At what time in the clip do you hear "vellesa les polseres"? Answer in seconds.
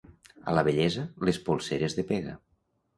0.69-2.01